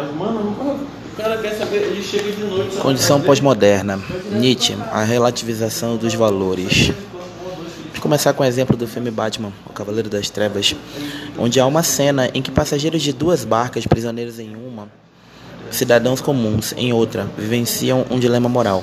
[0.00, 2.76] Mas, mano, o cara quer saber, ele chega de noite.
[2.76, 4.00] Condição pós-moderna.
[4.32, 6.90] Nietzsche, a relativização dos valores.
[7.84, 10.74] Vamos começar com o exemplo do filme Batman, O Cavaleiro das Trevas,
[11.38, 14.88] onde há uma cena em que passageiros de duas barcas, prisioneiros em uma,
[15.70, 18.82] cidadãos comuns em outra, vivenciam um dilema moral.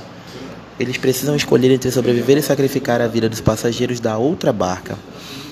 [0.80, 4.96] Eles precisam escolher entre sobreviver e sacrificar a vida dos passageiros da outra barca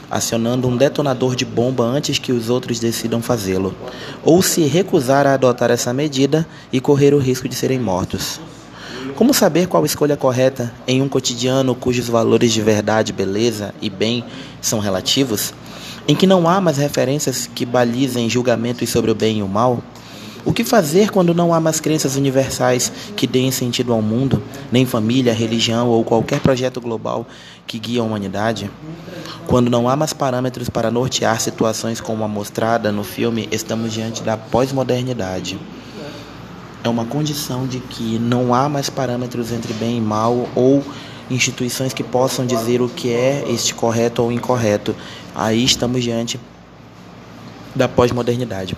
[0.09, 3.75] acionando um detonador de bomba antes que os outros decidam fazê-lo,
[4.23, 8.39] ou se recusar a adotar essa medida e correr o risco de serem mortos.
[9.16, 14.25] Como saber qual escolha correta em um cotidiano cujos valores de verdade, beleza e bem
[14.59, 15.53] são relativos?
[16.08, 19.81] Em que não há mais referências que balizem julgamentos sobre o bem e o mal?
[20.45, 24.86] O que fazer quando não há mais crenças universais que deem sentido ao mundo, nem
[24.86, 27.26] família, religião ou qualquer projeto global
[27.66, 28.70] que guie a humanidade?
[29.48, 34.22] Quando não há mais parâmetros para nortear situações como a mostrada no filme, estamos diante
[34.22, 35.58] da pós-modernidade.
[36.84, 40.84] É uma condição de que não há mais parâmetros entre bem e mal ou
[41.28, 44.95] instituições que possam dizer o que é este correto ou incorreto.
[45.34, 46.39] Aí estamos diante
[47.75, 48.78] da pós-modernidade.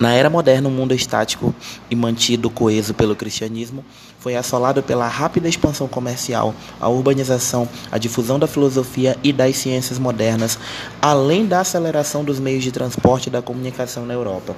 [0.00, 1.54] Na era moderna, o mundo estático
[1.90, 3.84] e mantido coeso pelo cristianismo
[4.18, 9.98] foi assolado pela rápida expansão comercial, a urbanização, a difusão da filosofia e das ciências
[9.98, 10.58] modernas,
[11.02, 14.56] além da aceleração dos meios de transporte e da comunicação na Europa.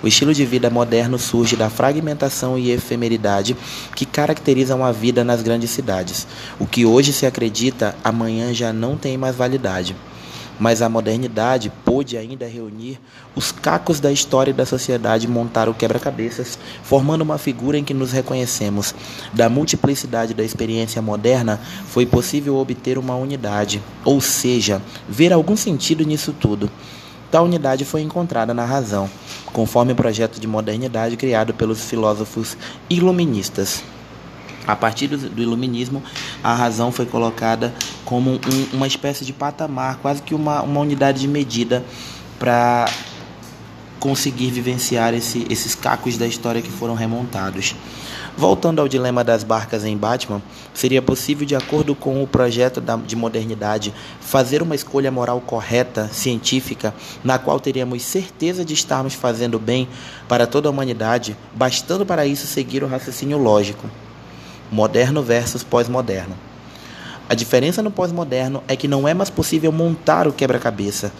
[0.00, 3.56] O estilo de vida moderno surge da fragmentação e efemeridade
[3.96, 6.24] que caracterizam a vida nas grandes cidades.
[6.60, 9.96] O que hoje se acredita, amanhã já não tem mais validade
[10.58, 12.98] mas a modernidade pôde ainda reunir
[13.34, 17.84] os cacos da história e da sociedade e montar o quebra-cabeças, formando uma figura em
[17.84, 18.94] que nos reconhecemos.
[19.32, 26.04] Da multiplicidade da experiência moderna, foi possível obter uma unidade, ou seja, ver algum sentido
[26.04, 26.70] nisso tudo.
[27.30, 29.10] Tal unidade foi encontrada na razão,
[29.52, 32.56] conforme o projeto de modernidade criado pelos filósofos
[32.88, 33.82] iluministas.
[34.66, 36.02] A partir do, iluminismo,
[36.42, 37.74] a razão foi colocada
[38.04, 38.38] como um,
[38.72, 41.84] uma espécie de patamar, quase que uma, uma unidade de medida
[42.38, 42.86] para
[43.98, 47.74] conseguir vivenciar esse, esses cacos da história que foram remontados.
[48.36, 50.42] Voltando ao dilema das barcas em Batman,
[50.74, 56.08] seria possível, de acordo com o projeto da, de modernidade, fazer uma escolha moral correta,
[56.12, 56.92] científica,
[57.22, 59.88] na qual teríamos certeza de estarmos fazendo bem
[60.28, 63.88] para toda a humanidade, bastando para isso seguir o raciocínio lógico
[64.70, 66.34] moderno versus pós-moderno.
[67.28, 71.12] A diferença no pós-moderno é que não é mais possível montar o quebra-cabeça,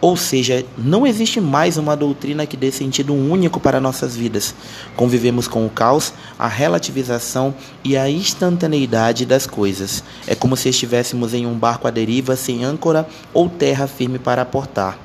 [0.00, 4.54] ou seja, não existe mais uma doutrina que dê sentido único para nossas vidas.
[4.94, 10.04] Convivemos com o caos, a relativização e a instantaneidade das coisas.
[10.26, 14.42] É como se estivéssemos em um barco à deriva sem âncora ou terra firme para
[14.42, 14.98] aportar.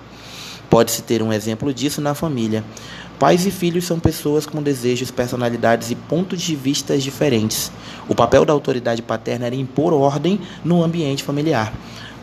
[0.69, 2.63] Pode-se ter um exemplo disso na família.
[3.21, 7.71] Pais e filhos são pessoas com desejos, personalidades e pontos de vista diferentes.
[8.09, 11.71] O papel da autoridade paterna era impor ordem no ambiente familiar.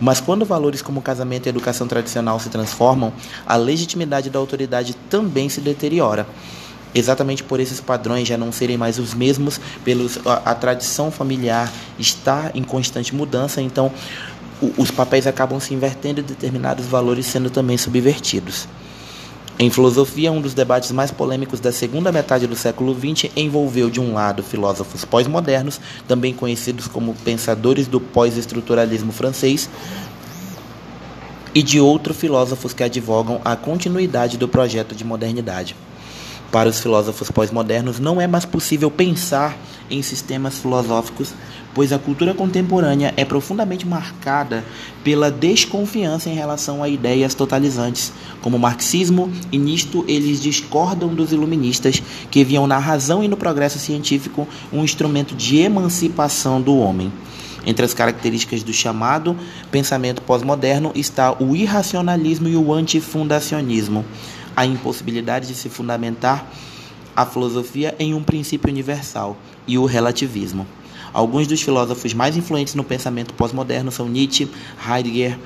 [0.00, 3.12] Mas quando valores como casamento e educação tradicional se transformam,
[3.46, 6.26] a legitimidade da autoridade também se deteriora.
[6.92, 11.72] Exatamente por esses padrões já não serem mais os mesmos, pelos, a, a tradição familiar
[11.96, 13.92] está em constante mudança, então
[14.60, 18.66] o, os papéis acabam se invertendo e determinados valores sendo também subvertidos.
[19.60, 24.00] Em filosofia, um dos debates mais polêmicos da segunda metade do século XX envolveu, de
[24.00, 29.68] um lado, filósofos pós-modernos, também conhecidos como pensadores do pós-estruturalismo francês,
[31.52, 35.74] e de outro, filósofos que advogam a continuidade do projeto de modernidade.
[36.52, 39.58] Para os filósofos pós-modernos, não é mais possível pensar
[39.90, 41.32] em sistemas filosóficos
[41.74, 44.64] pois a cultura contemporânea é profundamente marcada
[45.04, 51.32] pela desconfiança em relação a ideias totalizantes, como o marxismo, e nisto eles discordam dos
[51.32, 57.12] iluministas, que viam na razão e no progresso científico um instrumento de emancipação do homem.
[57.66, 59.36] Entre as características do chamado
[59.70, 64.04] pensamento pós-moderno está o irracionalismo e o antifundacionismo,
[64.56, 66.50] a impossibilidade de se fundamentar
[67.14, 69.36] a filosofia em um princípio universal
[69.66, 70.66] e o relativismo.
[71.12, 74.48] Alguns dos filósofos mais influentes no pensamento pós-moderno são Nietzsche,
[74.86, 75.38] Heidegger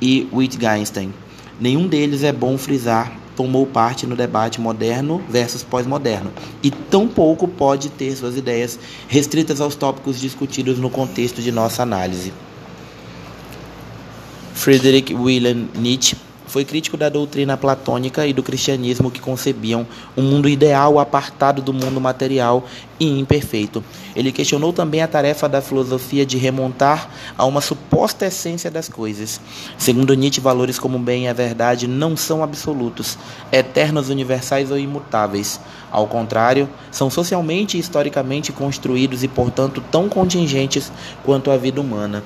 [0.00, 1.12] e Wittgenstein.
[1.60, 6.32] Nenhum deles é bom frisar tomou parte no debate moderno versus pós-moderno
[6.62, 12.32] e tampouco pode ter suas ideias restritas aos tópicos discutidos no contexto de nossa análise.
[14.54, 16.16] Friedrich Wilhelm Nietzsche
[16.46, 21.72] Foi crítico da doutrina platônica e do cristianismo que concebiam um mundo ideal apartado do
[21.72, 22.64] mundo material
[23.00, 23.82] e imperfeito.
[24.14, 29.40] Ele questionou também a tarefa da filosofia de remontar a uma suposta essência das coisas.
[29.76, 33.18] Segundo Nietzsche, valores como o bem e a verdade não são absolutos,
[33.52, 35.60] eternos, universais ou imutáveis.
[35.90, 40.92] Ao contrário, são socialmente e historicamente construídos e, portanto, tão contingentes
[41.24, 42.22] quanto a vida humana.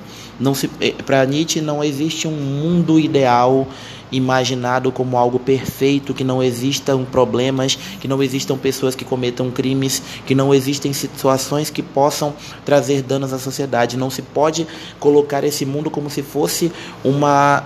[0.79, 3.67] Eh, Para Nietzsche, não existe um mundo ideal
[4.11, 10.01] imaginado como algo perfeito, que não existam problemas, que não existam pessoas que cometam crimes,
[10.25, 12.33] que não existem situações que possam
[12.65, 13.97] trazer danos à sociedade.
[13.97, 14.67] Não se pode
[14.99, 16.71] colocar esse mundo como se fosse
[17.03, 17.63] uma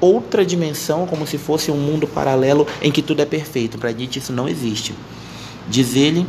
[0.00, 3.78] outra dimensão, como se fosse um mundo paralelo em que tudo é perfeito.
[3.78, 4.94] Para Nietzsche isso não existe.
[5.68, 6.26] Diz ele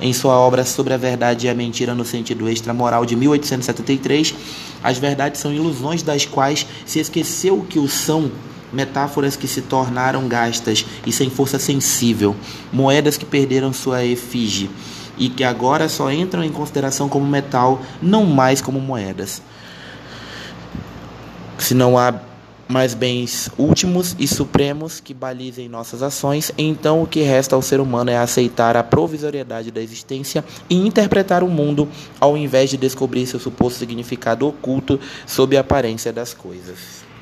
[0.00, 4.34] em sua obra Sobre a Verdade e a Mentira no Sentido Extramoral de 1873,
[4.82, 8.30] as verdades são ilusões das quais se esqueceu que o são
[8.72, 12.34] metáforas que se tornaram gastas e sem força sensível,
[12.72, 14.70] moedas que perderam sua efígie
[15.18, 19.42] e que agora só entram em consideração como metal, não mais como moedas.
[21.58, 22.14] Se não há
[22.68, 27.80] mais bens últimos e supremos que balizem nossas ações, então o que resta ao ser
[27.80, 31.86] humano é aceitar a provisoriedade da existência e interpretar o mundo
[32.18, 37.02] ao invés de descobrir seu suposto significado oculto sob a aparência das coisas.